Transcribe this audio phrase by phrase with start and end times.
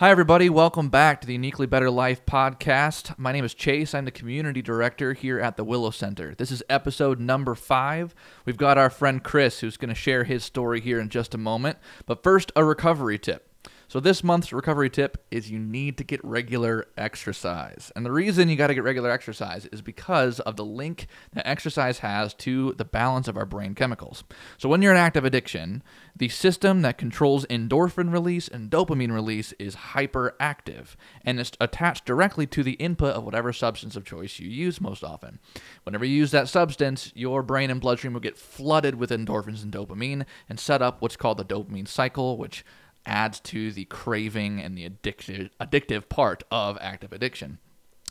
[0.00, 0.48] Hi, everybody.
[0.48, 3.18] Welcome back to the Uniquely Better Life podcast.
[3.18, 3.96] My name is Chase.
[3.96, 6.36] I'm the community director here at the Willow Center.
[6.36, 8.14] This is episode number five.
[8.44, 11.36] We've got our friend Chris who's going to share his story here in just a
[11.36, 11.78] moment.
[12.06, 13.47] But first, a recovery tip.
[13.90, 17.90] So, this month's recovery tip is you need to get regular exercise.
[17.96, 21.48] And the reason you got to get regular exercise is because of the link that
[21.48, 24.24] exercise has to the balance of our brain chemicals.
[24.58, 25.82] So, when you're in active addiction,
[26.14, 30.88] the system that controls endorphin release and dopamine release is hyperactive
[31.24, 35.02] and it's attached directly to the input of whatever substance of choice you use most
[35.02, 35.38] often.
[35.84, 39.72] Whenever you use that substance, your brain and bloodstream will get flooded with endorphins and
[39.72, 42.66] dopamine and set up what's called the dopamine cycle, which
[43.08, 47.58] adds to the craving and the addictive, addictive part of active addiction.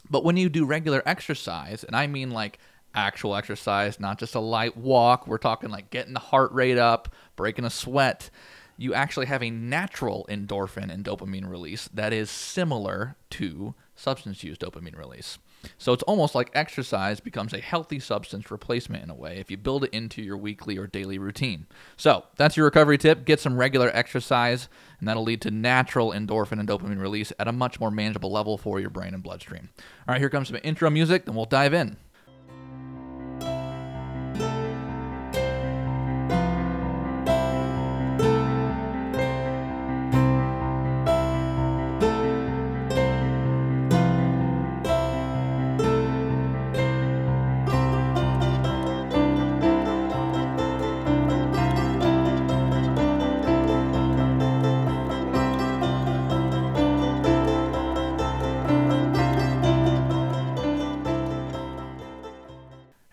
[0.09, 2.59] But when you do regular exercise, and I mean like
[2.95, 7.13] actual exercise, not just a light walk, we're talking like getting the heart rate up,
[7.35, 8.29] breaking a sweat,
[8.77, 14.57] you actually have a natural endorphin and dopamine release that is similar to substance use
[14.57, 15.37] dopamine release.
[15.77, 19.57] So it's almost like exercise becomes a healthy substance replacement in a way if you
[19.57, 21.67] build it into your weekly or daily routine.
[21.95, 23.25] So that's your recovery tip.
[23.25, 24.69] Get some regular exercise,
[24.99, 28.57] and that'll lead to natural endorphin and dopamine release at a much more manageable level
[28.57, 29.69] for your brain and bloodstream.
[30.07, 31.97] All right, here comes some intro music, then we'll dive in.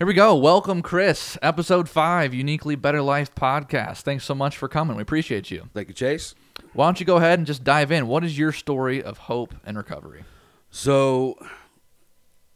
[0.05, 0.37] Here we go.
[0.37, 1.39] Welcome, Chris.
[1.41, 4.03] Episode five, Uniquely Better Life podcast.
[4.03, 4.97] Thanks so much for coming.
[4.97, 5.71] We appreciate you.
[5.73, 6.35] Thank you, Chase.
[6.75, 8.07] Why don't you go ahead and just dive in?
[8.07, 10.25] What is your story of hope and recovery?
[10.71, 11.39] So,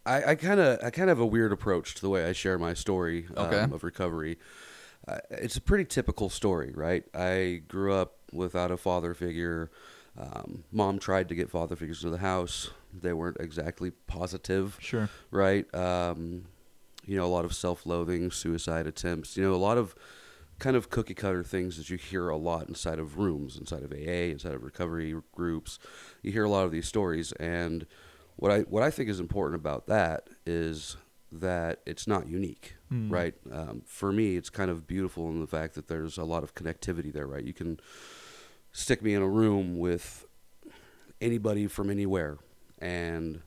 [0.04, 2.58] I kind of I kind of have a weird approach to the way I share
[2.58, 3.74] my story um, Okay.
[3.74, 4.38] of recovery.
[5.08, 7.04] Uh, it's a pretty typical story, right?
[7.14, 9.70] I grew up without a father figure.
[10.18, 12.68] Um, mom tried to get father figures into the house.
[12.92, 14.76] They weren't exactly positive.
[14.82, 15.08] Sure.
[15.30, 15.64] right?
[15.74, 16.44] Um,
[17.08, 19.36] you know, a lot of self-loathing, suicide attempts.
[19.36, 19.94] You know, a lot of
[20.58, 23.92] kind of cookie cutter things that you hear a lot inside of rooms, inside of
[23.92, 25.78] AA, inside of recovery groups.
[26.22, 27.86] You hear a lot of these stories, and
[28.36, 30.96] what I what I think is important about that is
[31.30, 33.10] that it's not unique, Mm.
[33.12, 33.34] right?
[33.52, 36.54] Um, for me, it's kind of beautiful in the fact that there's a lot of
[36.54, 37.44] connectivity there, right?
[37.44, 37.78] You can
[38.72, 40.26] stick me in a room with
[41.20, 42.38] anybody from anywhere,
[42.78, 43.42] and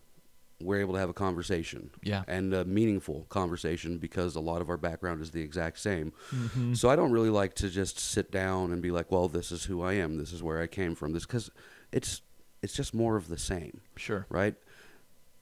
[0.63, 2.23] we're able to have a conversation Yeah.
[2.27, 6.13] and a meaningful conversation because a lot of our background is the exact same.
[6.31, 6.73] Mm-hmm.
[6.73, 9.65] So I don't really like to just sit down and be like, "Well, this is
[9.65, 10.17] who I am.
[10.17, 11.49] This is where I came from." This because
[11.91, 12.21] it's
[12.61, 14.25] it's just more of the same, Sure.
[14.29, 14.55] right?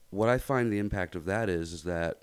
[0.09, 2.22] What I find the impact of that is is that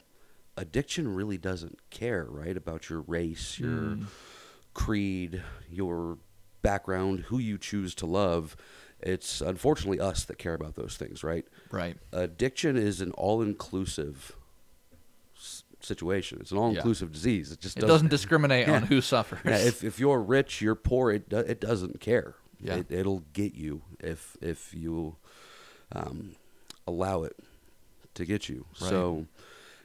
[0.56, 4.06] addiction really doesn't care, right, about your race, your Mm.
[4.74, 6.18] creed, your
[6.62, 8.56] background, who you choose to love.
[9.00, 11.44] It's unfortunately us that care about those things, right?
[11.70, 11.96] Right.
[12.12, 14.34] addiction is an all-inclusive
[15.36, 16.38] s- situation.
[16.40, 17.52] It's an all-inclusive disease.
[17.52, 19.40] It just It doesn't discriminate on who suffers.
[19.44, 21.12] Yeah, if if you're rich, you're poor.
[21.12, 22.36] It do, it doesn't care.
[22.58, 22.76] Yeah.
[22.76, 25.16] It, it'll get you if if you
[25.92, 26.32] um,
[26.86, 27.36] allow it
[28.14, 28.64] to get you.
[28.80, 28.90] Right.
[28.90, 29.26] So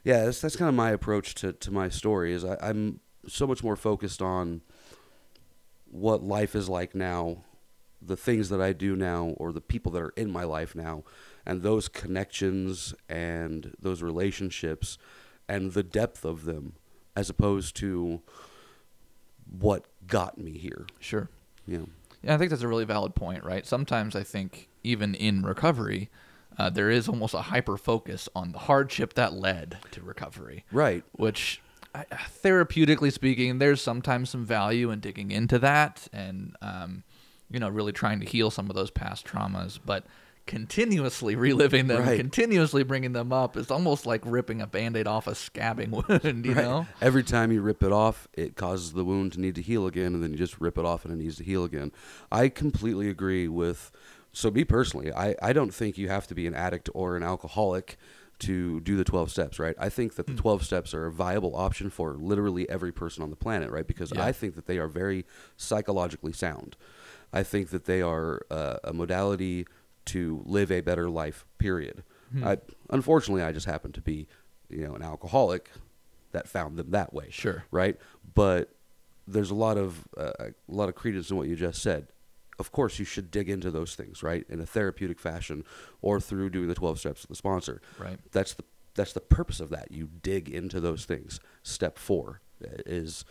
[0.06, 2.32] yeah, that's that's kind of my approach to to my story.
[2.32, 4.62] Is I, I'm so much more focused on
[5.92, 7.44] what life is like now,
[8.02, 11.04] the things that I do now, or the people that are in my life now,
[11.46, 14.98] and those connections and those relationships
[15.48, 16.74] and the depth of them,
[17.16, 18.22] as opposed to
[19.60, 20.86] what got me here.
[21.00, 21.30] sure.
[21.68, 21.88] Know,
[22.24, 23.66] Yeah, I think that's a really valid point, right?
[23.66, 26.10] Sometimes I think even in recovery,
[26.58, 31.04] uh, there is almost a hyper focus on the hardship that led to recovery, right?
[31.14, 31.62] which
[31.94, 32.06] I-
[32.44, 37.04] therapeutically speaking, there's sometimes some value in digging into that and, um,
[37.52, 39.80] you know, really trying to heal some of those past traumas.
[39.86, 40.06] But
[40.48, 42.20] continuously reliving them, Right.
[42.20, 46.46] continuously bringing them up is almost like ripping a band aid off a scabbing wound,
[46.46, 46.64] you Right.
[46.64, 46.88] know?
[47.02, 50.14] Every time you rip it off, it causes the wound to need to heal again,
[50.14, 51.92] and then you just rip it off and it needs to heal again.
[52.32, 53.92] I completely agree with.
[54.34, 57.24] So, me personally, I, I don't think you have to be an addict or an
[57.24, 57.98] alcoholic
[58.40, 59.76] to do the 12 steps, right?
[59.78, 60.40] I think that the hmm.
[60.40, 63.86] 12 steps are a viable option for literally every person on the planet, right?
[63.86, 64.26] Because Yeah.
[64.26, 65.26] I think that they are very
[65.58, 66.76] psychologically sound.
[67.34, 69.66] I think that they are uh, a modality
[70.06, 72.04] to live a better life, period.
[72.44, 72.58] I,
[72.90, 74.28] unfortunately, I just happen to be,
[74.70, 75.70] you know, an alcoholic
[76.32, 77.66] that found them that way Sure.
[77.72, 77.98] right?
[78.34, 78.70] But
[79.28, 82.08] there's a lot of uh, a lot of credence in what you just said.
[82.60, 85.64] of course, you should dig into those things, right, in a therapeutic fashion,
[86.02, 87.82] or through doing the twelve steps with the sponsor.
[88.00, 88.18] Right.
[88.32, 88.64] That's the
[88.96, 89.92] that's the purpose of that.
[89.92, 91.40] You dig into those things.
[91.64, 92.40] Step four
[92.86, 93.26] is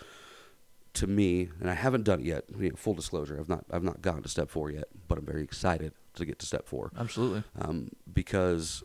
[0.95, 2.45] to me, and I haven't done it yet.
[2.59, 5.27] You know, full disclosure, I've not I've not gotten to step four yet, but I'm
[5.27, 7.45] very excited to get to step four Absolutely.
[7.61, 8.83] um, because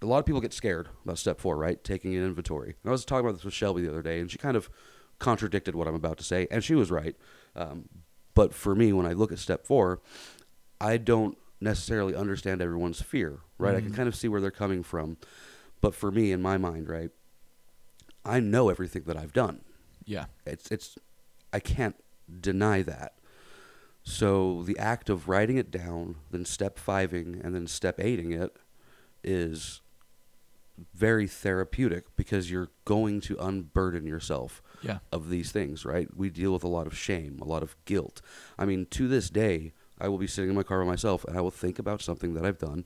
[0.00, 1.82] a lot of people get scared about step four, right?
[1.82, 2.76] Taking an inventory.
[2.82, 4.70] And I was talking about this with Shelby the other day, and she kind of
[5.18, 7.16] contradicted what I'm about to say, and she was right.
[7.56, 7.88] Um,
[8.34, 10.00] but for me, when I look at step four,
[10.80, 13.74] I don't necessarily understand everyone's fear, right?
[13.74, 13.96] I can Mhm.
[13.96, 15.16] kind of see where they're coming from.
[15.80, 17.10] But for me, in my mind, right,
[18.24, 19.62] I know everything that I've done.
[20.04, 20.26] Yeah.
[20.44, 20.98] It's it's
[21.56, 21.96] I can't
[22.40, 23.14] deny that.
[24.02, 28.54] So the act of writing it down, then step fiving, and then step eighting it
[29.24, 29.80] is
[30.94, 34.98] very therapeutic because you're going to unburden yourself Yeah.
[35.10, 36.08] of these things, right?
[36.14, 38.20] We deal with a lot of shame, a lot of guilt.
[38.58, 41.36] I mean, to this day, I will be sitting in my car by myself and
[41.36, 42.84] I will think about something that I've done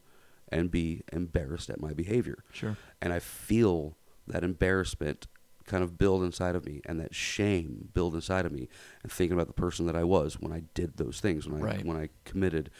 [0.49, 2.77] and be embarrassed at my behavior Sure.
[3.03, 3.97] and I feel
[4.29, 5.27] that embarrassment
[5.71, 8.69] kind of build inside of me and that shame build inside of me
[9.05, 11.65] and thinking about the person that I was when I did those things when I
[11.65, 11.87] Right.
[11.87, 12.71] when I committed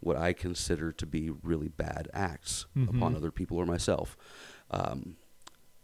[0.00, 3.16] what I consider to be really bad acts upon Mhm.
[3.16, 4.16] other people or myself.
[4.70, 5.16] Um,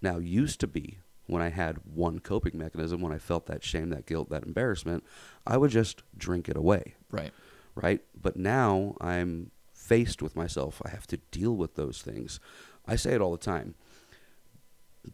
[0.03, 3.91] now used to be when I had one coping mechanism when I felt that shame,
[3.91, 5.05] that guilt, that embarrassment,
[5.47, 7.33] I would just drink it away Right.
[7.75, 8.03] right?
[8.21, 10.81] But now I'm faced with myself.
[10.85, 12.41] I have to deal with those things.
[12.87, 13.75] I say it all the time.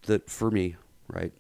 [0.07, 0.77] That for me,
[1.13, 1.33] right,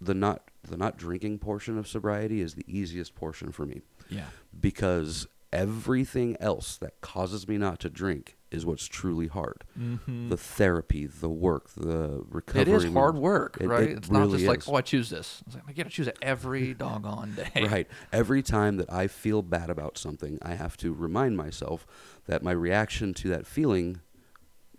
[0.00, 4.26] the not the not drinking portion of sobriety is the easiest portion for me Yeah.
[4.58, 9.62] because everything else that causes me not to drink is what's truly hard.
[9.78, 10.28] Mm-hmm.
[10.30, 12.62] The therapy, the work, the recovery.
[12.62, 13.82] It is hard work, It- right?
[13.90, 15.42] it it's not really just like, oh, I choose this.
[15.46, 17.66] It's like I got to choose it every doggone day.
[17.70, 17.88] Right.
[18.12, 21.86] Every time that I feel bad about something, I have to remind myself
[22.26, 24.00] that my reaction to that feeling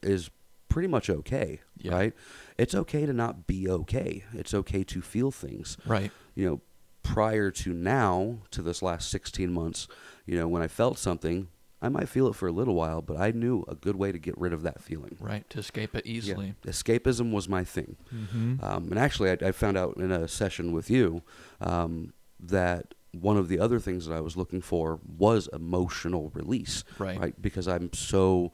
[0.02, 0.30] is
[0.70, 1.62] pretty much okay.
[1.78, 1.94] Yeah.
[1.94, 2.14] Right.
[2.58, 4.24] It's okay to not be okay.
[4.34, 5.78] It's okay to feel things.
[5.86, 6.12] Right.
[6.36, 6.62] You know,
[7.04, 9.88] prior to now, to this last 16 months,
[10.26, 11.50] you know, when I felt something,
[11.82, 14.18] I might feel it for a little while, but I knew a good way to
[14.18, 15.18] get rid of that feeling.
[15.20, 15.48] Right.
[15.52, 16.56] To escape it easily.
[16.64, 16.72] Yeah.
[16.72, 17.98] Escapism was my thing.
[18.14, 18.64] Mm-hmm.
[18.64, 21.22] Um, and actually, I, I found out in a session with you
[21.62, 26.84] um, that one of the other things that I was looking for was emotional release.
[26.98, 27.40] Right.
[27.40, 28.52] Because I'm so,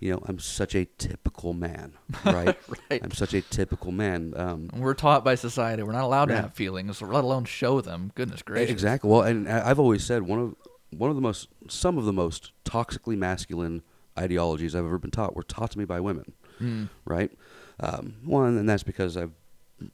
[0.00, 1.92] you know, I'm such a typical man.
[2.24, 2.58] Right.
[2.90, 3.00] Right.
[3.02, 4.32] I'm such a typical man.
[4.36, 8.10] Um, We're taught by society we're not allowed to have feelings, let alone show them.
[8.14, 8.70] Goodness gracious.
[8.70, 9.08] Exactly.
[9.10, 10.54] Well, and I've always said one of
[10.98, 13.82] one of the most, some of the most toxically masculine
[14.18, 16.32] ideologies I've ever been taught were taught to me by women.
[16.60, 16.88] Mm.
[17.04, 17.30] right?
[17.78, 19.28] Um, one, and that's because I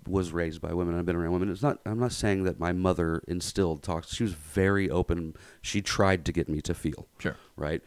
[0.08, 0.98] was raised by women.
[0.98, 1.50] I've been around women.
[1.50, 1.78] It's not.
[1.86, 4.12] I'm not saying that my mother instilled talks.
[4.14, 5.34] She was very open.
[5.62, 7.36] She tried to get me to feel Sure.
[7.56, 7.82] right,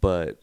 [0.00, 0.40] but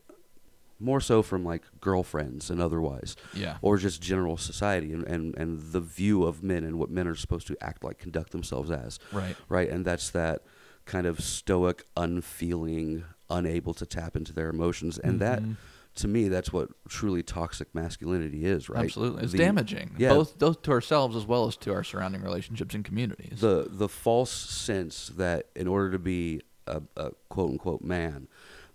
[0.81, 3.57] more so from like girlfriends and otherwise, Yeah.
[3.61, 7.15] or just general society and, and, and the view of men and what men are
[7.15, 9.35] supposed to act like, conduct themselves as, Right.
[9.49, 9.69] right?
[9.69, 10.43] And that's that
[10.85, 15.55] kind of stoic, unfeeling, unable to tap into their emotions, and that Mhm.
[15.95, 18.85] to me, that's what truly toxic masculinity is, right?
[18.85, 19.23] Absolutely.
[19.23, 19.95] It's The- damaging.
[19.97, 20.09] yeah.
[20.09, 23.39] Both both to ourselves as well as to our surrounding relationships and communities.
[23.41, 28.27] The the false sense that in order to be a, a quote unquote man,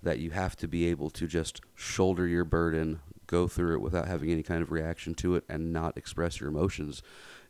[0.06, 4.06] that you have to be able to just shoulder your burden, go through it without
[4.06, 7.02] having any kind of reaction to it, and not express your emotions,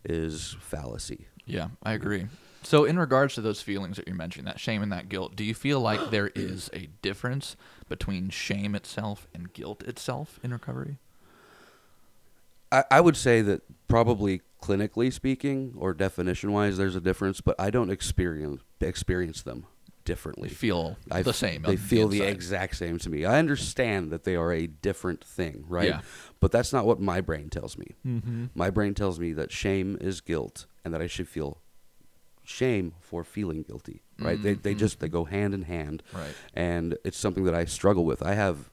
[0.05, 1.29] is fallacy.
[1.45, 2.29] Yeah, I agree.
[2.63, 5.45] So, in regards to those feelings that you're mentioning, that shame and that guilt, do
[5.45, 7.57] you feel like there is a difference
[7.91, 10.97] between shame itself and guilt itself in recovery?
[12.73, 17.55] I, I would say that probably clinically speaking or definition wise, there's a difference, but
[17.59, 19.67] I don't experience experience them
[20.07, 20.49] They differently.
[20.49, 21.63] feel I the same.
[21.63, 22.35] They feel the inside.
[22.35, 23.25] exact same to me.
[23.25, 25.89] I understand that they are a different thing, right?
[25.89, 26.01] Yeah.
[26.41, 27.97] But that's not what my brain tells me.
[28.07, 28.47] Mm-hmm.
[28.55, 31.61] My brain tells me that shame is guilt and that I should feel
[32.45, 34.41] shame for feeling guilty, right?
[34.41, 34.79] They they Mhm.
[34.79, 36.03] just they go hand in hand.
[36.13, 36.35] Right.
[36.55, 38.23] And it's something that I struggle with.
[38.23, 38.71] I have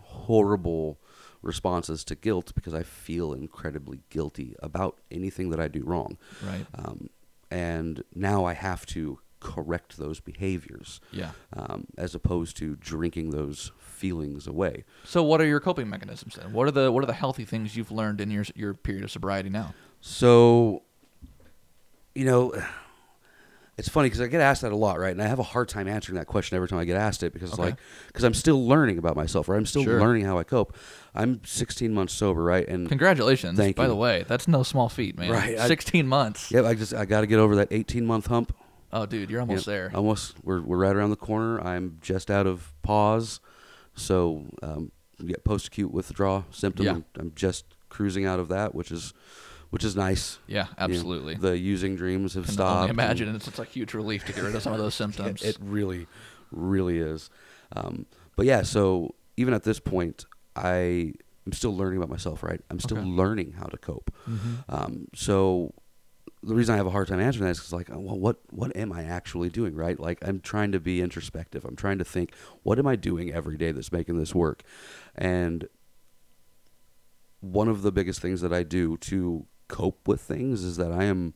[0.00, 0.98] horrible
[1.42, 6.18] responses to guilt because I feel incredibly guilty about anything that I do wrong.
[6.44, 6.66] Right.
[6.74, 7.10] Um,
[7.50, 11.32] and now I have to correct those behaviors Yeah.
[11.52, 14.84] um, as opposed to drinking those feelings away.
[15.04, 16.52] So, what are your coping mechanisms then?
[16.52, 19.10] What are the what are the healthy things you've learned in your your period of
[19.10, 19.74] sobriety now?
[20.00, 20.82] So,
[22.14, 22.52] you know,
[23.78, 25.12] it's funny because I get asked that a lot, right?
[25.12, 27.32] And I have a hard time answering that question every time I get asked it
[27.32, 27.62] because Okay.
[27.62, 27.76] like,
[28.08, 29.56] because I'm still learning about myself, right?
[29.56, 29.98] I'm still Sure.
[30.00, 30.76] learning how I cope.
[31.14, 32.66] I'm 16 months sober, right?
[32.68, 33.58] And Congratulations.
[33.58, 33.88] Thank by you.
[33.90, 35.30] the way, that's no small feat, man.
[35.30, 36.50] Right, I- 16 months.
[36.50, 38.54] yeah, I just I got to get over that 18 month hump.
[38.92, 39.92] Oh, dude, you're almost Yeah, there.
[39.94, 41.60] Almost, we're we're right around the corner.
[41.60, 43.40] I'm just out of PAWS,
[43.94, 44.92] so um,
[45.26, 46.84] get post acute withdrawal symptom.
[46.86, 46.92] Yeah.
[46.92, 49.12] I'm, I'm just cruising out of that, which is
[49.70, 50.38] which is nice.
[50.46, 51.34] yeah, You know, absolutely.
[51.36, 52.70] the using dreams have stopped.
[52.76, 54.94] only and imagine it's, it's a huge relief to get rid of some of those
[55.02, 55.40] symptoms.
[55.42, 56.06] It, it really,
[56.50, 57.30] really is.
[57.74, 58.04] Um,
[58.36, 61.14] but yeah, so even at this point, I
[61.46, 62.42] I'm still learning about myself.
[62.42, 63.06] Right, I'm still Okay.
[63.06, 64.10] learning how to cope.
[64.28, 64.64] Mhm.
[64.68, 65.72] Um, so
[66.42, 68.38] the reason I have a hard time answering that is because like, oh, well, what
[68.50, 69.98] what am I actually doing, right?
[69.98, 71.64] Like, I'm trying to be introspective.
[71.64, 74.62] I'm trying to think, what am I doing every day that's making this work?
[75.14, 75.68] And
[77.40, 81.04] one of the biggest things that I do to cope with things is that I
[81.04, 81.34] am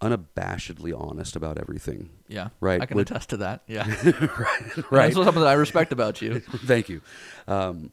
[0.00, 2.10] unabashedly honest about everything.
[2.28, 3.62] Yeah, Right, I can attest to that.
[3.66, 3.86] Yeah,
[4.90, 5.14] right.
[5.14, 6.40] That's something that I respect about you.
[6.40, 7.00] Thank you.
[7.48, 7.92] Um,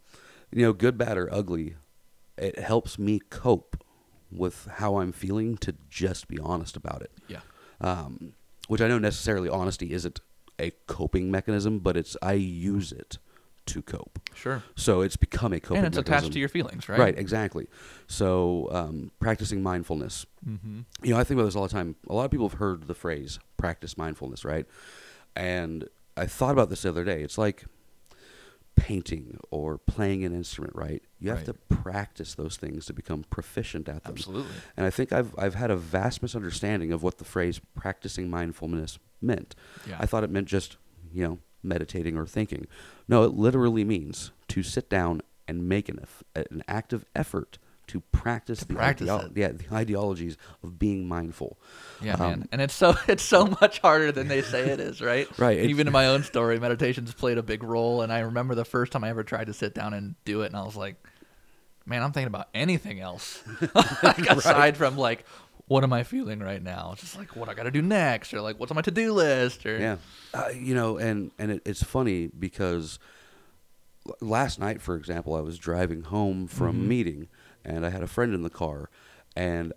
[0.52, 1.76] you know, good, bad, or ugly,
[2.38, 3.83] it helps me cope
[4.36, 7.12] with how I'm feeling to just be honest about it.
[7.28, 7.42] Yeah,
[7.82, 8.34] um,
[8.68, 10.20] which I know necessarily honesty isn't
[10.60, 13.18] a coping mechanism, but it's I use it
[13.66, 14.20] to cope.
[14.36, 14.62] sure.
[14.76, 16.18] So it's become a coping And it's mechanism.
[16.20, 17.00] attached to your feelings, right?
[17.00, 17.68] right, exactly.
[18.08, 20.26] So um, practicing mindfulness.
[20.48, 20.82] Mm-hmm.
[21.02, 21.96] You know, I think about this all the time.
[22.10, 24.66] A lot of people have heard the phrase "practice mindfulness," right?
[25.36, 25.88] And
[26.18, 27.22] I thought about this the other day.
[27.24, 27.64] It's like
[28.76, 31.02] painting or playing an instrument, right?
[31.20, 31.46] You have Right.
[31.48, 34.14] to practice those things to become proficient at them.
[34.14, 34.52] Absolutely.
[34.76, 39.00] And I think I've I've had a vast misunderstanding of what the phrase practicing mindfulness
[39.22, 39.56] meant.
[39.88, 39.98] Yeah.
[40.00, 40.78] I thought it meant just,
[41.14, 42.68] you know, meditating or thinking.
[43.08, 46.00] No, it literally means to sit down and make an
[46.36, 51.58] an active effort to practice To the practice ideo- yeah, the ideologies of being mindful.
[52.02, 52.48] Yeah, Um, man.
[52.52, 55.28] And it's so it's so much harder than they say it is, right?
[55.38, 58.02] Right, Even in my own story, meditation's played a big role.
[58.02, 60.48] And I remember the first time I ever tried to sit down and do it,
[60.48, 60.96] and I was like,
[61.86, 63.44] man, I'm thinking about anything else.
[64.04, 65.26] like, aside from like,
[65.68, 66.92] what am I feeling right now?
[66.94, 68.92] It's just like what I got to do next, or like what's on my to
[68.92, 69.98] do list, or Yeah,
[70.34, 73.00] uh, you know, and and it, it's funny because
[74.08, 76.88] l- last night, for example, I was driving home from a Mhm.
[76.88, 77.28] meeting,
[77.66, 78.90] and I had a friend in the car,
[79.36, 79.74] and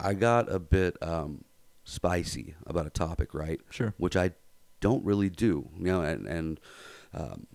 [0.00, 1.44] I got a bit um,
[1.84, 3.60] spicy about a topic, right?
[3.70, 3.94] Sure.
[3.98, 4.32] Which I
[4.80, 6.60] don't really do, you know, and and
[7.14, 7.46] um,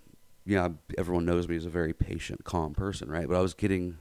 [0.46, 3.28] you know, everyone knows me as a very patient, calm person, right?
[3.28, 3.98] But I was getting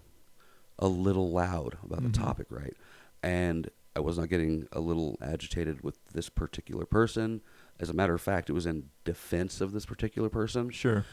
[0.79, 2.13] a little loud about Mhm.
[2.13, 2.77] the topic, right?
[3.23, 7.43] And I was not getting a little agitated with this particular person.
[7.79, 10.71] As a matter of fact, it was in defense of this particular person.
[10.71, 11.05] Sure.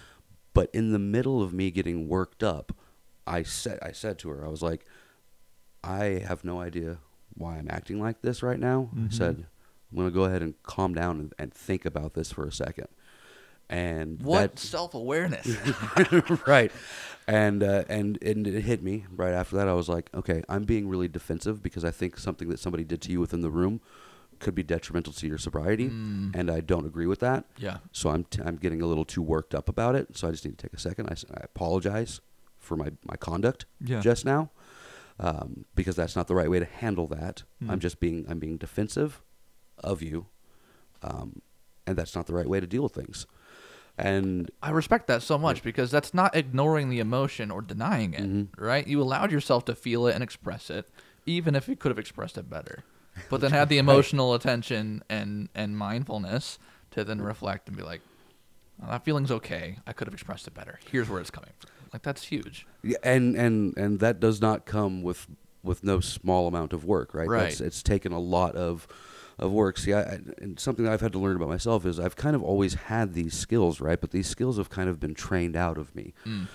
[0.53, 2.71] But in the middle of me getting worked up,
[3.29, 4.85] I said I said to her, I was like,
[5.83, 6.97] I have no idea
[7.35, 8.89] why I'm acting like this right now.
[8.95, 9.07] Mhm.
[9.07, 9.45] I said,
[9.91, 12.87] I'm gonna go ahead and calm down and, and think about this for a second.
[13.69, 15.47] And What that- self awareness?
[16.47, 16.71] right
[17.27, 20.63] and uh, and and it hit me right after that i was like okay i'm
[20.63, 23.79] being really defensive because i think something that somebody did to you within the room
[24.39, 26.35] could be detrimental to your sobriety Mm.
[26.35, 27.77] and i don't agree with that yeah.
[27.91, 30.43] so i'm t- i'm getting a little too worked up about it so i just
[30.43, 32.19] need to take a second I, I apologize
[32.59, 33.99] for my my conduct Yeah.
[34.01, 34.51] just now
[35.19, 37.81] um, because that's not the right way to handle that i'm Mm.
[37.81, 39.21] just being i'm being defensive
[39.77, 40.27] of you
[41.01, 41.41] um,
[41.87, 43.25] and that's not the right way to deal with things
[43.97, 48.21] and I respect that so much because that's not ignoring the emotion or denying it,
[48.21, 48.47] Mhm.
[48.57, 48.87] right?
[48.87, 50.89] You allowed yourself to feel it and express it,
[51.25, 52.85] even if you could have expressed it better.
[53.29, 56.59] But then had the emotional attention and and mindfulness
[56.91, 57.99] to then reflect and be like,
[58.81, 59.79] oh, that feeling's okay.
[59.85, 60.79] I could have expressed it better.
[60.89, 61.69] Here's where it's coming from.
[61.93, 62.65] Like that's huge.
[62.83, 65.27] Yeah, and and and that does not come with
[65.63, 67.27] with no small amount of work, right?
[67.27, 67.43] Right.
[67.49, 68.87] That's, it's taken a lot of
[69.37, 69.77] of work.
[69.77, 72.35] See, I, I- and something that I've had to learn about myself is I've kind
[72.35, 73.99] of always had these skills, right?
[73.99, 76.13] But these skills have kind of been trained out of me.
[76.25, 76.47] Mm.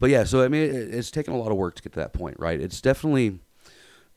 [0.00, 2.00] But yeah, so I mean, it, it's taken a lot of work to get to
[2.00, 2.60] that point, right?
[2.60, 3.38] It's definitely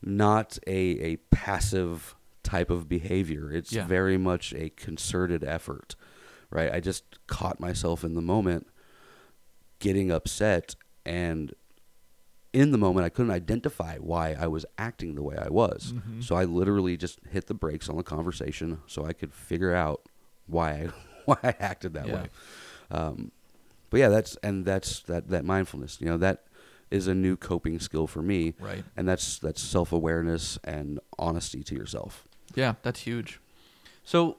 [0.02, 3.52] not a a passive type of behavior.
[3.52, 3.86] It's Yeah.
[3.86, 5.96] very much a concerted effort,
[6.50, 6.72] right?
[6.72, 8.66] I just caught myself in the moment
[9.78, 10.74] getting upset
[11.06, 11.54] and
[12.52, 15.92] in the moment I couldn't identify why I was acting the way I was.
[15.94, 16.22] Mhm.
[16.24, 20.02] So I literally just hit the brakes on the conversation so I could figure out
[20.46, 20.86] why I
[21.26, 22.14] why I acted that Yeah.
[22.14, 22.28] way.
[22.90, 23.32] Um,
[23.90, 26.00] but yeah, that's and that's that that mindfulness.
[26.00, 26.44] You know, that
[26.90, 28.82] is a new coping skill for me, Right.
[28.96, 32.26] and that's that's self awareness and honesty to yourself.
[32.54, 33.40] Yeah, that's huge.
[34.04, 34.38] So,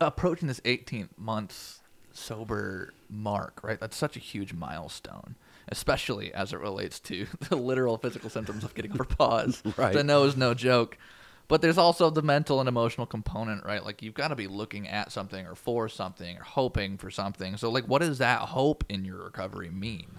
[0.00, 1.77] approaching this 18th month
[2.18, 3.78] sober mark, right?
[3.80, 5.36] That's such a huge milestone,
[5.68, 9.62] especially as it relates to the literal physical symptoms of getting over PAWS.
[9.76, 9.92] Right.
[9.92, 10.98] The know is no joke.
[11.46, 13.82] But there's also the mental and emotional component, right?
[13.82, 17.56] Like you've got to be looking at something or for something or hoping for something.
[17.56, 20.18] So, like, what does that hope in your recovery mean?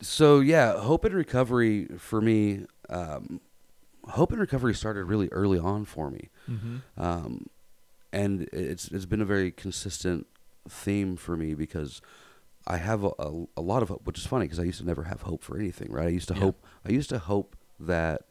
[0.00, 2.66] So yeah, hope and recovery for me.
[2.88, 3.40] Um,
[4.04, 6.28] hope and recovery started really early on for me.
[6.48, 6.76] Mm-hmm.
[6.96, 7.46] Um,
[8.12, 10.26] and it's it's been a very consistent
[10.68, 12.00] theme for me because
[12.66, 14.86] I have a, a, a lot of hope, which is funny because I used to
[14.86, 16.06] never have hope for anything, right?
[16.06, 16.40] I used to Yeah.
[16.40, 18.22] hope I used to hope that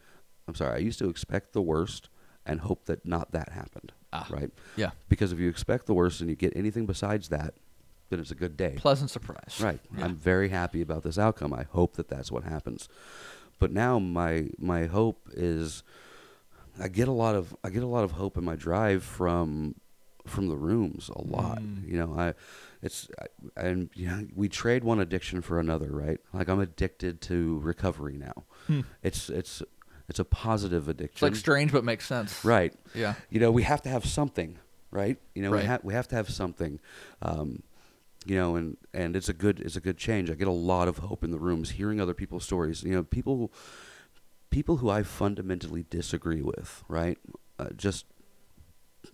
[0.48, 2.10] I'm sorry, I used to expect the worst
[2.46, 4.26] and hope that not that happened, Ah.
[4.30, 4.50] right?
[4.76, 4.92] Yeah.
[5.10, 7.54] Because if you expect the worst and you get anything besides that,
[8.10, 8.74] then it's a good day.
[8.78, 9.60] Pleasant surprise.
[9.62, 9.80] Right.
[9.98, 10.06] Yeah.
[10.06, 11.54] I'm very happy about this outcome.
[11.54, 12.90] I hope that that's what happens.
[13.60, 15.84] But now my my hope is
[16.80, 19.76] I get a lot of I get a lot of hope in my drive from
[20.28, 21.60] from the rooms a lot.
[21.60, 21.88] Mm.
[21.90, 22.34] You know, I
[22.82, 23.26] it's I,
[23.68, 26.20] and you know, we trade one addiction for another, right?
[26.34, 28.44] Like I'm addicted to recovery now.
[28.68, 28.82] Hmm.
[29.04, 29.62] It's it's
[30.10, 31.16] it's a positive addiction.
[31.16, 32.44] It's like strange, but makes sense.
[32.44, 33.14] right Yeah.
[33.30, 34.58] you know we have to have something
[34.92, 35.62] right you know Right.
[35.62, 36.80] we have we have to have something
[37.22, 37.64] um,
[38.26, 40.88] you know and and it's a good it's a good change i get a lot
[40.90, 43.52] of hope in the rooms hearing other people's stories you know people
[44.50, 47.18] people who i fundamentally disagree with right
[47.58, 48.06] uh, just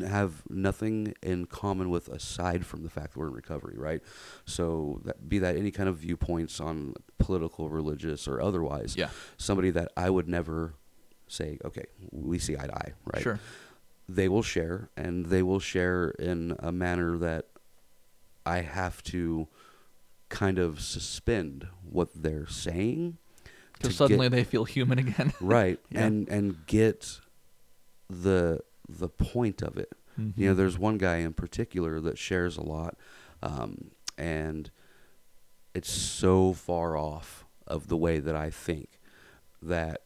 [0.07, 4.01] have nothing in common with aside from the fact that we're in recovery right
[4.45, 9.09] so that be that any kind of viewpoints on political religious or otherwise Yeah.
[9.37, 10.73] somebody that i would never
[11.27, 13.39] say okay we see eye to eye right Sure.
[14.07, 17.45] they will share and they will share in a manner that
[18.45, 19.47] I have to
[20.29, 23.17] kind of suspend what they're saying
[23.73, 25.33] Because suddenly get- they feel human again.
[25.41, 26.05] right Yeah.
[26.05, 27.19] and and get
[28.09, 29.91] the the point of it
[30.35, 30.57] you know Mhm.
[30.57, 32.97] there's one guy in particular that shares a lot
[33.43, 34.71] um, and
[35.75, 38.99] it's so far off of the way that I think
[39.61, 40.01] that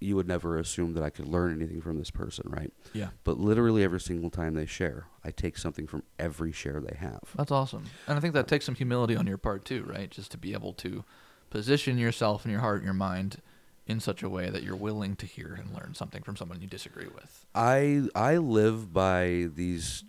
[0.00, 3.08] you would never assume that I could learn anything from this person right Yeah.
[3.24, 7.20] but literally every single time they share, I take something from every share they have.
[7.34, 7.84] That's awesome.
[8.06, 10.10] And I think that takes some humility on your part too, right?
[10.10, 11.04] Just to be able to
[11.50, 13.40] position yourself and your heart and your mind
[13.88, 16.66] in such a way that you're willing to hear and learn something from someone you
[16.66, 17.46] disagree with.
[17.54, 20.04] I I live by these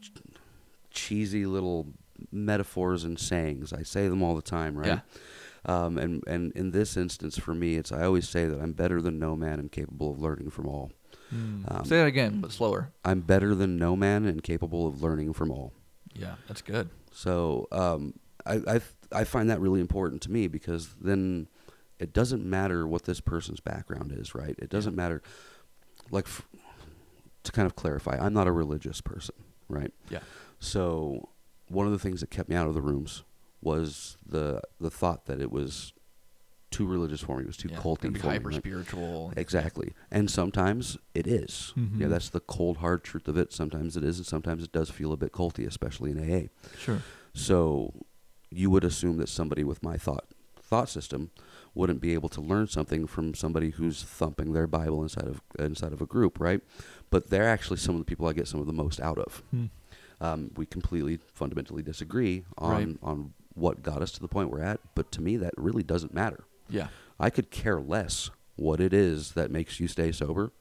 [0.91, 1.87] cheesy little
[2.31, 3.71] metaphors and sayings.
[3.71, 4.87] I say them all the time, right?
[4.87, 4.99] Yeah.
[5.65, 9.01] Um, and and in this instance, for me, it's I always say that I'm better
[9.01, 10.91] than no man and capable of learning from all.
[11.31, 12.91] Um, Say that again, but slower.
[13.05, 15.73] I'm better than no man and capable of learning from all.
[16.13, 16.89] Yeah, that's good.
[17.11, 18.15] So um,
[18.45, 21.47] I, I I find that really important to me because then
[21.99, 24.55] it doesn't matter what this person's background is, right?
[24.57, 25.21] It doesn't matter.
[26.11, 26.47] Like f-
[27.43, 29.35] to kind of clarify, I'm not a religious person,
[29.67, 29.91] right?
[30.09, 30.19] Yeah.
[30.59, 31.29] So
[31.67, 33.23] one of the things that kept me out of the rooms
[33.61, 35.93] was the the thought that it was
[36.71, 37.43] too religious for me.
[37.43, 38.19] It was too yeah, for me.
[38.19, 39.33] hyper spiritual.
[39.35, 39.93] Exactly.
[40.11, 41.73] And sometimes it is.
[41.75, 42.09] Yeah, Mhm.
[42.09, 43.51] that's the cold hard truth of it.
[43.51, 46.49] Sometimes it is, and sometimes it does feel a bit culty, especially in AA.
[46.77, 47.01] Sure.
[47.33, 48.05] So
[48.51, 50.25] you would assume that somebody with my thought
[50.61, 51.31] thought system
[51.75, 55.93] wouldn't be able to learn something from somebody who's thumping their Bible inside of inside
[55.93, 56.61] of a group, right?
[57.09, 59.43] But they're actually some of the people I get some of the most out of.
[59.51, 59.65] Hmm.
[60.21, 62.97] Um, we completely fundamentally disagree on Right.
[63.01, 66.13] on what got us to the point we're at, but to me that really doesn't
[66.13, 66.43] matter.
[66.69, 66.87] Yeah.
[67.19, 70.51] I could care less what it is that makes you stay sober.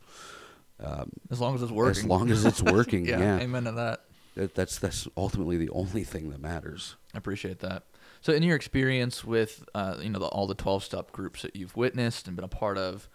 [0.81, 1.99] Um, As long as it's working.
[1.99, 3.39] As long as it's working, yeah, yeah.
[3.41, 4.05] Amen to that.
[4.37, 6.95] that- that's that's ultimately the only thing that matters.
[7.15, 7.83] I appreciate that.
[8.21, 11.77] So, in your experience with, uh, you know, the, all the twelve-step groups that you've
[11.77, 13.09] witnessed and been a part of,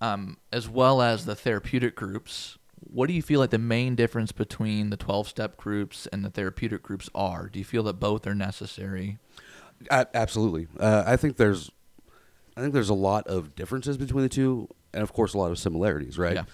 [0.00, 4.32] um, as well as the therapeutic groups, what do you feel like the main difference
[4.32, 7.48] between the twelve-step groups and the therapeutic groups are?
[7.48, 9.18] Do you feel that both are necessary?
[9.90, 10.68] A- absolutely.
[10.78, 11.70] Uh, I think there's,
[12.56, 15.50] I think there's a lot of differences between the two, and of course a lot
[15.50, 16.18] of similarities.
[16.18, 16.36] Right.
[16.36, 16.44] Yeah.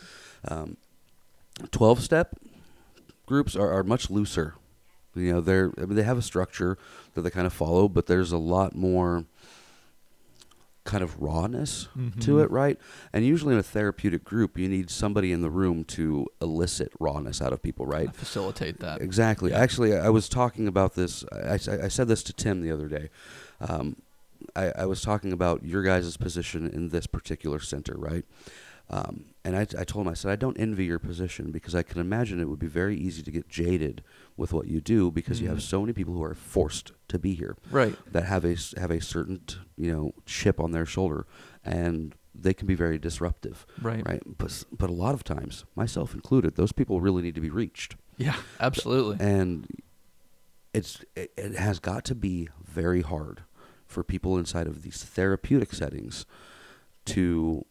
[0.48, 0.76] Um,
[1.70, 2.36] Twelve-step
[3.24, 4.54] groups are, are much looser.
[5.16, 6.76] You know, they're I mean, they have a structure
[7.14, 9.24] that they kind of follow, but there's a lot more
[10.84, 11.88] kind of rawness
[12.20, 12.44] to Mhm.
[12.44, 12.78] it, right?
[13.12, 17.42] And usually in a therapeutic group, you need somebody in the room to elicit rawness
[17.42, 18.14] out of people, right?
[18.14, 19.00] Facilitate that.
[19.02, 19.50] Exactly.
[19.50, 19.58] Yeah.
[19.58, 21.24] Actually, I was talking about this.
[21.32, 23.08] I, I, I said this to Tim the other day.
[23.60, 23.96] Um,
[24.54, 28.24] I, I was talking about your guys' position in this particular center, right?
[28.88, 31.82] Um, and I, I told him, I said, I don't envy your position because I
[31.82, 34.04] can imagine it would be very easy to get jaded
[34.36, 35.62] with what you do because you have Mhm.
[35.62, 37.96] so many people who are forced to be here Right.
[38.12, 39.40] that have a have a certain
[39.76, 41.26] you know chip on their shoulder,
[41.64, 44.06] and they can be very disruptive, Right.
[44.06, 44.22] right?
[44.38, 47.96] But but a lot of times, myself included, those people really need to be reached
[48.18, 48.36] Yeah.
[48.60, 49.16] Absolutely.
[49.20, 49.66] and
[50.74, 53.42] it's it, it has got to be very hard
[53.86, 56.26] for people inside of these therapeutic settings
[57.06, 57.64] to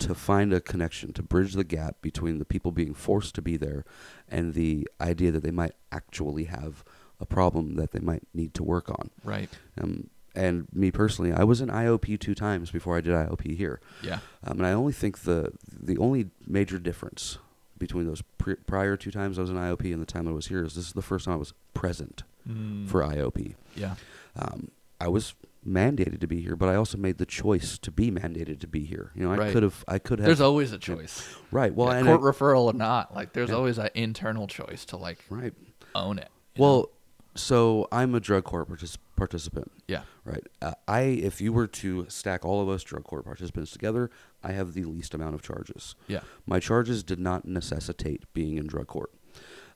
[0.00, 3.56] to find a connection to bridge the gap between the people being forced to be
[3.56, 3.84] there
[4.28, 6.84] and the idea that they might actually have
[7.20, 9.50] a problem that they might need to work on Right.
[9.80, 13.80] um, and me personally i was in iop two times before i did iop here
[14.02, 14.20] Yeah.
[14.44, 17.38] um, and I only think the the only major difference
[17.78, 20.46] between those pri prior two times I was in IOP and the time I was
[20.48, 22.88] here is this is the first time I was present Mm.
[22.88, 23.54] for IOP.
[23.76, 23.96] yeah.
[24.34, 25.34] Um, I was
[25.66, 28.84] mandated to be here, but I also made the choice to be mandated to be
[28.84, 29.12] here.
[29.14, 29.52] You know, I Right.
[29.52, 30.26] could have, I could have.
[30.26, 31.36] There's always a choice.
[31.50, 31.74] right.
[31.74, 33.56] Well, Yeah, court I- referral or not, like there's Yeah.
[33.56, 35.52] always an internal choice to like right.
[35.94, 36.28] own it.
[36.54, 36.66] you know?
[36.66, 36.90] Well,
[37.34, 39.70] so I'm a drug court partic- participant.
[39.86, 40.46] yeah, Right.
[40.62, 44.10] Uh, I, if you were to stack all of us drug court participants together,
[44.42, 45.94] I have the least amount of charges.
[46.08, 49.12] yeah, My charges did not necessitate being in drug court.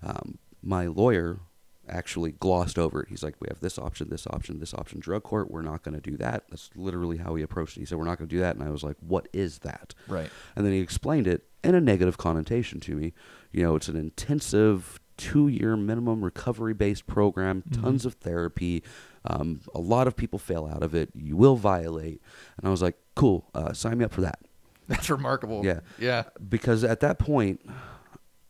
[0.03, 1.41] Um, my lawyer
[1.89, 3.09] actually glossed over it.
[3.09, 5.01] He's like, "We have this option, this option, this option.
[5.01, 7.81] Drug court, we're not going to do that." That's literally how he approached it.
[7.81, 9.95] He said, "We're not going to do that," and I was like, "What is that?"
[10.09, 10.31] right.
[10.57, 13.13] And then he explained it in a negative connotation to me.
[13.53, 17.83] You know, it's an intensive two-year minimum recovery-based program, Mhm.
[17.83, 18.83] tons of therapy.
[19.25, 21.11] Um, a lot of people fail out of it.
[21.15, 22.21] You will violate.
[22.59, 24.41] And I was like, "Cool, uh, sign me up for that."
[24.89, 25.65] That's remarkable.
[25.65, 25.81] Yeah.
[25.99, 27.61] yeah, because at that point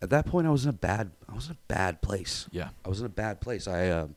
[0.05, 2.49] at that point I was in a bad I was in a bad place.
[2.53, 2.69] yeah.
[2.85, 3.67] I was in a bad place.
[3.67, 4.15] I um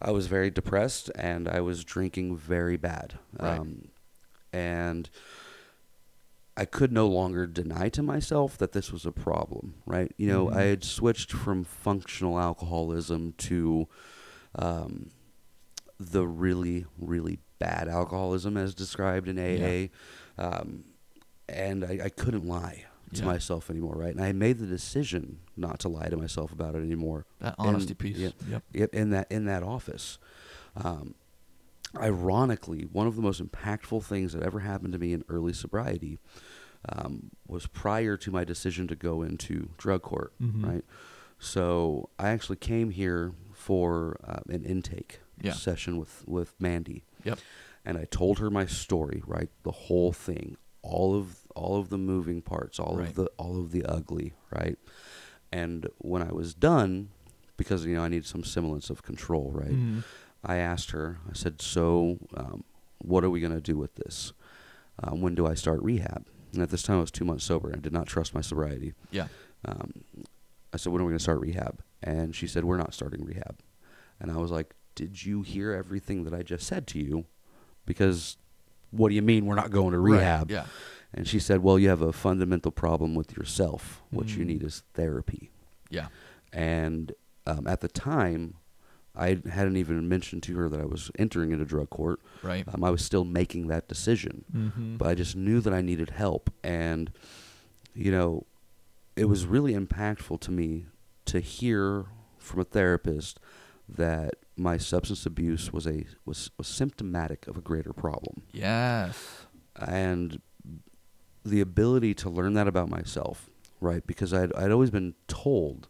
[0.00, 3.18] I was very depressed and I was drinking very bad.
[3.38, 3.58] Right.
[3.58, 3.88] Um
[4.52, 5.10] and
[6.56, 10.12] I could no longer deny to myself that this was a problem, right?
[10.16, 10.56] You know, Mhm.
[10.56, 13.86] I had switched from functional alcoholism to
[14.56, 15.10] um,
[16.00, 19.90] the really, really bad alcoholism as described in AA.
[20.36, 20.84] Um,
[21.48, 23.26] and I, I couldn't lie to Yeah.
[23.26, 24.14] myself anymore, right?
[24.14, 27.26] And I made the decision not to lie to myself about it anymore.
[27.40, 28.16] That And- honesty piece.
[28.18, 28.30] yeah.
[28.48, 28.62] Yep.
[28.72, 30.18] Yep, in that in that office.
[30.76, 31.14] Um,
[31.96, 36.18] ironically, one of the most impactful things that ever happened to me in early sobriety
[36.90, 40.32] um, was prior to my decision to go into drug court.
[40.40, 40.64] Mhm.
[40.64, 40.84] Right.
[41.38, 45.52] So I actually came here for uh, an intake Yeah.
[45.54, 47.38] session with with Mandy Yep.
[47.84, 49.50] and I told her my story, right?
[49.64, 53.08] The whole thing, all of all of the moving parts, all Right.
[53.08, 54.78] of the all of the ugly, right?
[55.52, 57.08] And when I was done,
[57.56, 59.70] because you know I need some semblance of control, right?
[59.72, 60.04] Mhm.
[60.44, 61.18] I asked her.
[61.28, 62.64] I said, "So, um,
[62.98, 64.32] what are we gonna do with this?
[65.02, 67.70] Um, when do I start rehab?" And at this time, I was two months sober.
[67.70, 68.94] and did not trust my sobriety.
[69.10, 69.28] Yeah.
[69.64, 70.04] Um,
[70.72, 73.58] I said, "When are we gonna start rehab?" And she said, "We're not starting rehab."
[74.20, 77.24] And I was like, "Did you hear everything that I just said to you?
[77.86, 78.36] Because
[78.90, 80.66] what do you mean we're not going to Right, rehab?" Yeah.
[81.12, 84.02] And she said, "Well, you have a fundamental problem with yourself.
[84.10, 84.48] What you Mm.
[84.48, 85.50] need is therapy."
[85.90, 86.08] Yeah.
[86.52, 87.12] And
[87.46, 88.54] um, at the time,
[89.16, 92.20] I hadn't even mentioned to her that I was entering into drug court.
[92.42, 92.64] Right.
[92.72, 94.96] Um, I was still making that decision, mm-hmm.
[94.96, 96.50] but I just knew that I needed help.
[96.62, 97.10] And,
[97.94, 98.46] you know,
[99.16, 100.86] it was really impactful to me
[101.24, 102.06] to hear
[102.38, 103.40] from a therapist
[103.88, 109.46] that my substance abuse was a was, was symptomatic of a greater problem yes.
[109.76, 110.40] and
[111.48, 113.48] the ability to learn that about myself,
[113.80, 114.06] right?
[114.06, 115.88] Because I'd I'd always been told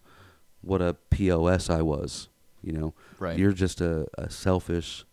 [0.62, 2.28] what a POS I was,
[2.62, 2.94] you know.
[3.18, 3.38] Right.
[3.38, 5.04] You're just a, a selfish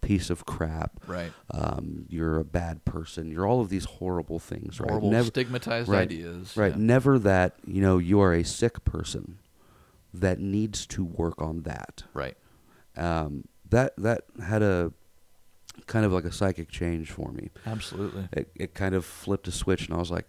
[0.00, 0.98] piece of crap.
[1.06, 1.30] right.
[1.50, 3.30] Um, you're a bad person.
[3.30, 4.88] You're all of these horrible things, right?
[4.88, 6.56] Horrible Never, stigmatized right, ideas.
[6.56, 6.72] right.
[6.72, 6.78] Yeah.
[6.78, 9.38] Never that, you know, you are a sick person
[10.14, 12.04] that needs to work on that.
[12.14, 12.36] Right.
[12.96, 14.92] Um, that that had a
[15.86, 18.28] kind of like a psychic change for me Absolutely.
[18.32, 20.28] it, it kind of flipped a switch and I was like,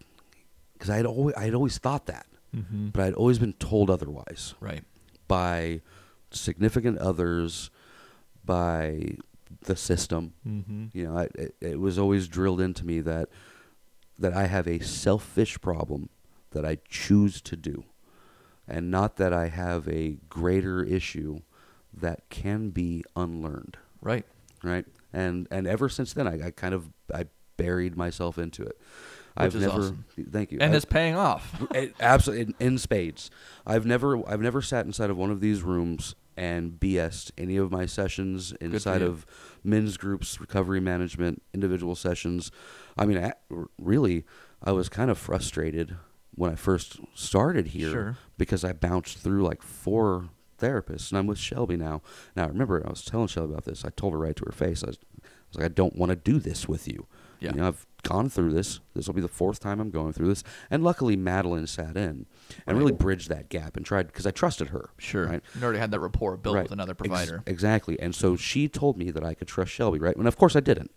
[0.74, 2.26] because I had always I had always thought that,
[2.56, 2.90] Mm-hmm.
[2.90, 4.84] but I'd always been told otherwise Right.
[5.28, 5.82] by
[6.32, 7.70] significant others,
[8.44, 9.16] by
[9.62, 10.34] the system.
[10.48, 10.86] Mm-hmm.
[10.94, 13.30] You know, I, it, it was always drilled into me that
[14.20, 16.10] that I have a selfish problem
[16.52, 17.86] that I choose to do,
[18.68, 21.42] and not that I have a greater issue
[21.94, 24.26] that can be unlearned Right.
[24.64, 24.86] right?
[25.14, 27.26] And and ever since then, I, I kind of I
[27.58, 28.78] buried myself into it.
[29.38, 29.80] Which I've never.
[29.80, 30.06] awesome.
[30.30, 30.58] Thank you.
[30.60, 31.62] And I- it's paying off.
[31.76, 33.30] it, absolutely in, in spades.
[33.66, 37.72] I've never I've never sat inside of one of these rooms and BS'd any of
[37.72, 39.26] my sessions inside of
[39.64, 42.52] men's groups, recovery management, individual sessions.
[42.98, 43.34] I mean, I,
[43.78, 44.24] really,
[44.64, 45.98] I was kind of frustrated
[46.34, 48.18] when I first started here Sure.
[48.38, 50.30] because I bounced through like four
[50.62, 52.02] therapists, and I'm with Shelby now.
[52.36, 53.84] Now, I remember I was telling Shelby about this.
[53.84, 54.84] I told her right to her face.
[54.84, 57.08] I was, I was like, I don't want to do this with you.
[57.40, 57.52] Yeah.
[57.54, 58.80] You know, I've gone through this.
[58.94, 60.44] This will be the fourth time I'm going through this.
[60.70, 62.28] And luckily, Madeline sat in
[62.68, 64.92] and really bridged that gap and tried because I trusted her.
[65.00, 65.26] Sure.
[65.26, 65.42] Right.
[65.58, 66.64] You already had that rapport built Right.
[66.64, 67.42] with another Ex- provider.
[67.48, 68.00] exactly.
[68.00, 70.16] And so she told me that I could trust Shelby, right?
[70.16, 70.92] And of course I didn't.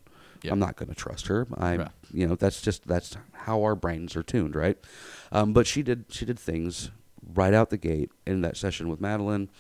[0.51, 1.47] I'm not going to trust her.
[1.57, 1.89] I, Right.
[2.13, 4.77] you know, that's just that's how our brains are tuned, right?
[5.33, 6.91] Um, but she did she did things
[7.35, 9.51] right out the gate in that session with Madeline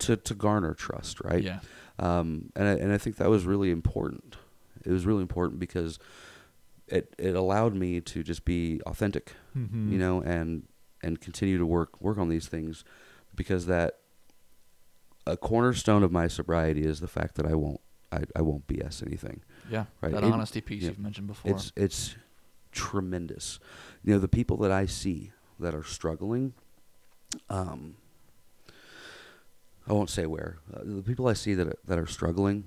[0.00, 1.42] to to garner trust, right?
[1.42, 1.60] Yeah.
[1.98, 4.36] Um, and I, and I think that was really important.
[4.84, 5.98] It was really important because
[6.86, 9.92] it it allowed me to just be authentic, Mm-hmm.
[9.92, 10.64] you know, and
[11.02, 12.84] and continue to work work on these things
[13.34, 13.98] because that
[15.26, 17.80] a cornerstone of my sobriety is the fact that I won't
[18.12, 19.42] I, I won't BS anything.
[19.70, 20.12] Yeah, Right.
[20.12, 20.90] that It- honesty piece yeah.
[20.90, 21.50] you've mentioned before.
[21.50, 22.14] It's it's
[22.72, 23.58] tremendous.
[24.04, 26.52] You know, the people that I see that are struggling,
[27.50, 27.96] um,
[29.88, 30.56] I won't say where.
[30.74, 32.64] Uh, the people I see that are, that are struggling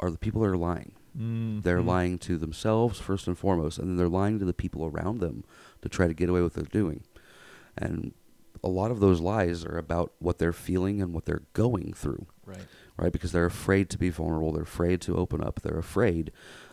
[0.00, 0.92] are the people that are lying.
[1.18, 1.86] They're Mhm.
[1.86, 5.44] lying to themselves first and foremost, and then they're lying to the people around them
[5.80, 7.04] to try to get away with what they're doing.
[7.76, 8.12] And
[8.62, 12.26] a lot of those lies are about what they're feeling and what they're going through
[12.44, 12.66] Right.
[12.98, 13.12] right?
[13.12, 14.52] Because they're afraid to be vulnerable.
[14.52, 15.60] They're afraid to open up.
[15.62, 16.32] They're afraid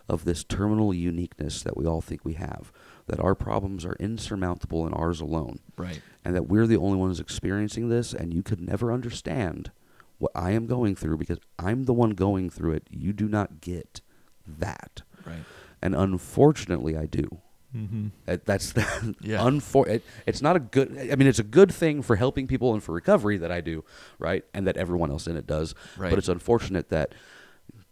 [0.10, 2.74] of this terminal uniqueness that we all think we have,
[3.08, 6.02] that our problems are insurmountable and ours alone, Right.
[6.24, 9.72] and that we're the only ones experiencing this, and you could never understand
[10.20, 12.88] what I am going through because I'm the one going through it.
[12.90, 14.02] You do not get
[14.48, 15.02] that.
[15.26, 15.44] Right.
[15.82, 17.40] And unfortunately, I do.
[17.76, 18.08] Mm-hmm.
[18.28, 19.40] It, that's the Yeah.
[19.40, 22.72] unfor- it, it's not a good I mean it's a good thing for helping people
[22.72, 23.84] and for recovery that I do,
[24.20, 24.46] right?
[24.54, 25.74] And that everyone else in it does.
[25.98, 26.12] Right.
[26.12, 27.14] But it's unfortunate that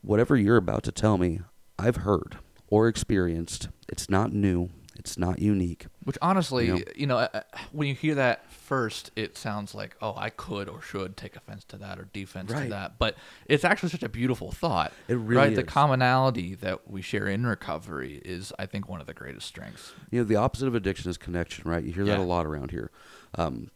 [0.04, 1.41] whatever you're about to tell me,
[1.80, 3.69] I've heard or experienced.
[3.89, 4.69] It's not new.
[5.01, 5.87] It's not unique.
[6.03, 7.21] Which honestly, You you know?
[7.21, 11.17] know, uh, when you hear that first, it sounds like, oh, I could or should
[11.17, 12.99] take offense to that or defense to that.
[12.99, 13.15] But
[13.47, 14.93] it's actually such a beautiful thought.
[15.07, 15.55] It really right.
[15.55, 19.91] The commonality that we share in recovery is, I think, one of the greatest strengths.
[20.11, 21.83] You know, the opposite of addiction is connection, right?
[21.83, 22.91] You hear that a lot around here.
[23.33, 23.71] Um,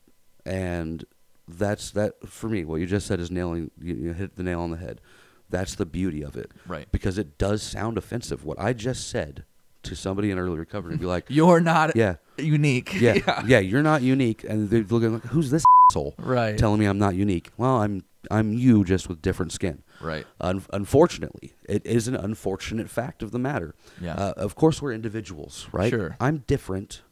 [0.45, 1.05] and
[1.47, 2.65] that's that for me.
[2.65, 3.71] What you just said is nailing.
[3.81, 5.01] You, you hit the nail on the head.
[5.49, 6.51] That's the beauty of it.
[6.67, 6.87] Right.
[6.91, 8.45] Because it does sound offensive.
[8.45, 9.45] What I just said
[9.85, 12.93] to somebody in early recovery and be like, You're not yeah, unique.
[12.99, 14.43] yeah, yeah, you're not unique.
[14.43, 16.57] And they're looking like, who's this asshole Right.
[16.57, 17.51] telling me I'm not unique?
[17.57, 19.83] Well, I'm I'm you just with different skin.
[20.01, 20.25] right.
[20.41, 23.75] Un- unfortunately, it is an unfortunate fact of the matter.
[24.01, 24.15] Yeah.
[24.15, 25.91] Uh, of course, we're individuals, right?
[25.91, 26.17] Sure.
[26.19, 27.03] I'm different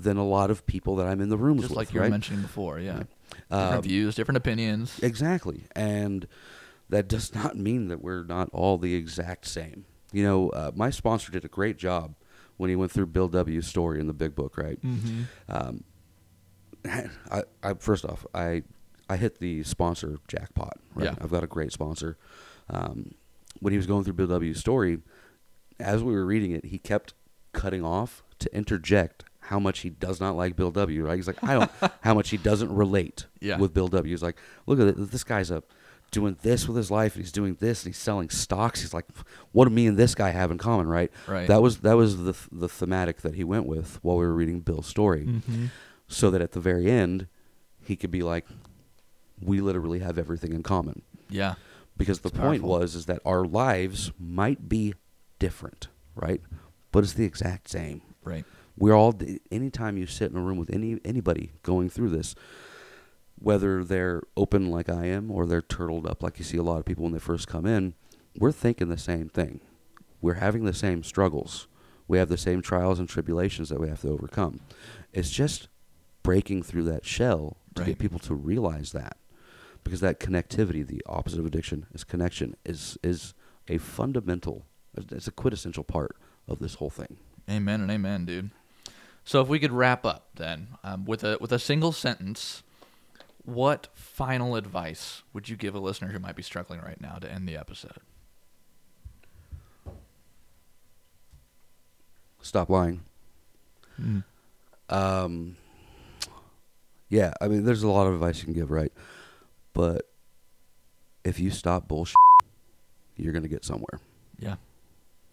[0.00, 2.04] than a lot of people that I'm in the rooms Just with, like you were
[2.04, 2.10] right?
[2.10, 2.80] mentioning before.
[2.80, 3.02] Yeah.
[3.50, 4.98] Um, different views, different opinions.
[5.02, 5.64] Exactly.
[5.76, 6.26] And
[6.88, 9.84] that does not mean that we're not all the exact same.
[10.10, 12.14] You know, uh, my sponsor did a great job
[12.62, 14.80] when he went through Bill W.'s story in the big book, right?
[14.80, 15.22] mm-hmm.
[15.48, 15.82] Um,
[17.30, 18.62] I, I first off, I
[19.08, 20.78] I hit the sponsor jackpot.
[20.94, 21.06] Right?
[21.06, 21.14] Yeah.
[21.20, 22.16] I've got a great sponsor.
[22.70, 23.14] Um,
[23.60, 24.98] when he was going through Bill W.'s story,
[25.78, 27.14] as we were reading it, he kept
[27.52, 31.04] cutting off to interject how much he does not like Bill W.
[31.04, 31.16] Right?
[31.16, 31.70] He's like, I don't
[32.02, 33.58] how much he doesn't relate Yeah.
[33.58, 34.10] with Bill W.
[34.12, 35.62] He's like, look at it, this guy's a
[36.12, 38.82] doing this with his life, and he's doing this, and he's selling stocks.
[38.82, 39.06] He's like,
[39.50, 40.86] what do me and this guy have in common?
[40.86, 41.10] Right?
[41.26, 41.48] Right.
[41.48, 44.60] That was that was the the thematic that he went with while we were reading
[44.60, 45.66] Bill's story Mm-hmm.
[46.06, 47.26] so that at the very end
[47.84, 48.46] he could be like
[49.40, 51.54] we literally have everything in common Yeah.
[51.96, 52.80] because the It's point powerful.
[52.80, 54.94] was is that our lives might be
[55.40, 56.40] different right
[56.92, 58.44] but it's the exact same Right.
[58.78, 59.18] we're all
[59.50, 62.36] anytime you sit in a room with any anybody going through this
[63.42, 66.78] whether they're open like I am or they're turtled up like you see a lot
[66.78, 67.94] of people when they first come in
[68.38, 69.60] we're thinking the same thing
[70.20, 71.66] we're having the same struggles
[72.08, 74.60] we have the same trials and tribulations that we have to overcome
[75.12, 75.68] it's just
[76.22, 77.88] breaking through that shell to Right.
[77.88, 79.16] get people to realize that
[79.82, 83.34] because that connectivity the opposite of addiction is connection is is
[83.68, 87.16] a fundamental it's a quintessential part of this whole thing
[87.50, 88.50] Amen and amen, dude.
[89.24, 92.62] So if we could wrap up then um, with a with a single sentence,
[93.44, 97.30] what final advice would you give a listener who might be struggling right now to
[97.30, 97.98] end the episode?
[102.44, 103.00] stop lying
[104.88, 105.56] Um,
[107.08, 108.92] yeah, I mean, there's a lot of advice you can give, right?
[109.74, 110.10] But
[111.24, 112.16] if you stop bullshit,
[113.16, 114.00] you're gonna get somewhere.
[114.38, 114.56] Yeah,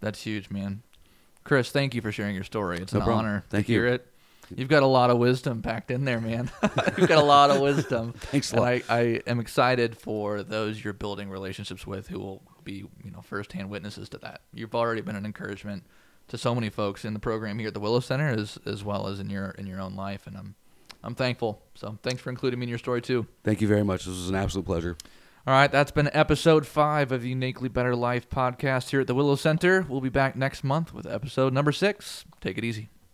[0.02, 0.84] that's huge, man.
[1.44, 2.78] Chris, thank you for sharing your story.
[2.78, 3.26] It's No an problem.
[3.26, 3.80] honor Thank to you.
[3.80, 4.08] hear it.
[4.56, 6.52] You've got a lot of wisdom packed in there, man.
[6.98, 8.14] You've got a lot of wisdom.
[8.18, 8.68] Thanks a lot.
[8.68, 13.22] I, I am excited for those you're building relationships with who will be, you know,
[13.22, 14.42] firsthand witnesses to that.
[14.54, 15.84] You've already been an encouragement
[16.30, 19.08] to so many folks in the program here at the Willow Center, as as well
[19.08, 20.56] as in your in your own life, and I'm
[21.04, 21.62] I'm thankful.
[21.76, 23.28] So thanks for including me in your story too.
[23.44, 24.06] Thank you very much.
[24.06, 24.98] This was an absolute pleasure.
[25.48, 29.16] All right, that's been episode five of the Uniquely Better Life podcast here at the
[29.16, 29.86] Willow Center.
[29.88, 32.26] We'll be back next month with episode number six.
[32.42, 32.90] Take it easy.